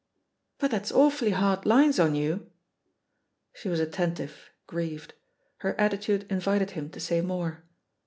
[0.31, 2.49] '* But that's awfully hard lines on you."
[3.53, 5.13] She was attentive, grieved;
[5.57, 7.63] her attitude invited him to say more.